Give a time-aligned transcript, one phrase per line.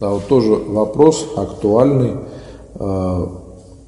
[0.00, 2.12] Да, вот тоже вопрос актуальный.
[2.76, 3.26] Э,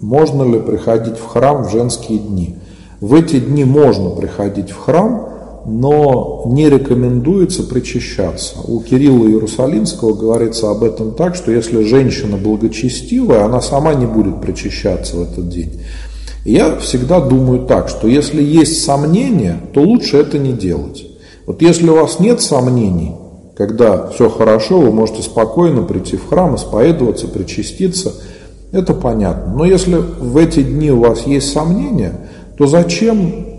[0.00, 2.56] можно ли приходить в храм в женские дни?
[3.00, 5.28] В эти дни можно приходить в храм,
[5.64, 8.56] но не рекомендуется причащаться.
[8.66, 14.40] У Кирилла Иерусалимского говорится об этом так, что если женщина благочестивая, она сама не будет
[14.40, 15.82] причащаться в этот день.
[16.44, 21.06] Я всегда думаю так, что если есть сомнения, то лучше это не делать.
[21.46, 23.12] Вот если у вас нет сомнений,
[23.56, 28.12] когда все хорошо, вы можете спокойно прийти в храм, исповедоваться, причаститься,
[28.72, 29.52] это понятно.
[29.54, 33.52] Но если в эти дни у вас есть сомнения, то зачем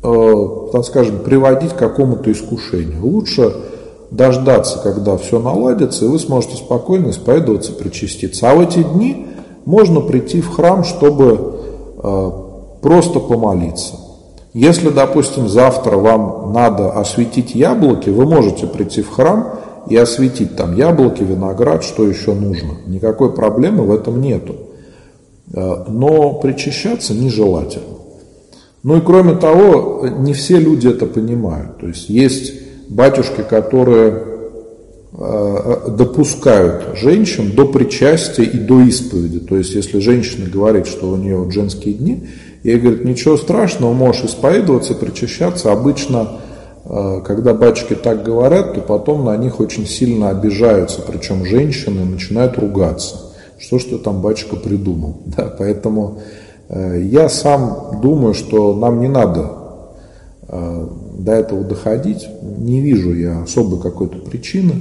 [0.00, 3.04] Э, так скажем, приводить к какому-то искушению.
[3.04, 3.52] Лучше
[4.12, 8.48] дождаться, когда все наладится, и вы сможете спокойно исповедоваться, причаститься.
[8.48, 9.26] А в эти дни
[9.64, 11.60] можно прийти в храм, чтобы
[12.00, 12.30] э,
[12.80, 13.96] просто помолиться.
[14.58, 19.52] Если, допустим, завтра вам надо осветить яблоки, вы можете прийти в храм
[19.88, 22.72] и осветить там яблоки, виноград, что еще нужно.
[22.88, 24.56] Никакой проблемы в этом нету.
[25.54, 27.84] Э, но причащаться нежелательно.
[28.82, 31.78] Ну и кроме того, не все люди это понимают.
[31.78, 32.52] То есть есть
[32.88, 34.24] батюшки, которые
[35.10, 39.40] допускают женщин до причастия и до исповеди.
[39.40, 42.28] То есть, если женщина говорит, что у нее вот женские дни,
[42.62, 45.72] ей говорят, ничего страшного, можешь исповедоваться, причащаться.
[45.72, 46.40] Обычно,
[46.84, 52.58] э, когда батюшки так говорят, то потом на них очень сильно обижаются, причем женщины начинают
[52.58, 53.16] ругаться.
[53.58, 55.22] Что ж ты там, батюшка, придумал?
[55.36, 56.20] Да, поэтому
[56.68, 59.57] Э, я сам думаю, что нам не надо э,
[61.18, 62.26] до этого доходить.
[62.58, 64.74] Не вижу я особой какой-то причины.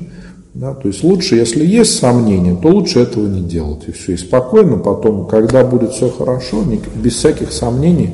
[0.54, 3.84] Да, то есть лучше, если есть сомнения, то лучше этого не делать.
[3.88, 4.14] И все.
[4.14, 6.64] И спокойно потом, когда будет все хорошо,
[6.96, 8.12] без всяких сомнений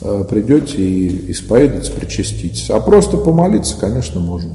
[0.00, 2.70] э, придете и исповедаться, причаститесь.
[2.70, 4.54] А просто помолиться, конечно, можно.